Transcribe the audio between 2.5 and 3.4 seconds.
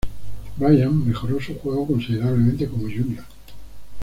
como junior.